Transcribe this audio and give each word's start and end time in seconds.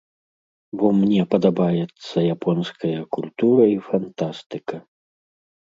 Бо 0.81 0.87
мне 1.01 1.21
падабаецца 1.33 2.17
японская 2.37 2.97
культура 3.19 3.63
і 3.77 3.81
фантастыка. 3.93 4.75